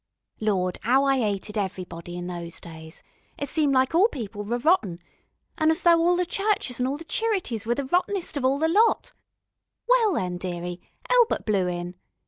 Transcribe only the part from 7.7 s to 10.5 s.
the rottenest of all the lot. Well, then,